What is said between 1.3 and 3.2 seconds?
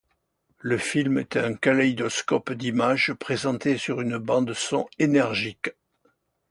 un kaléidoscope d'images